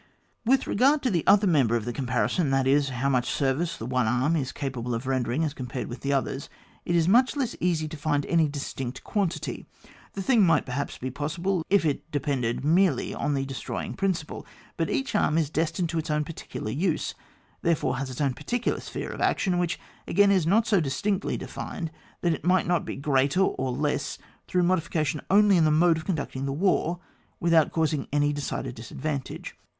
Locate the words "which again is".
19.59-20.47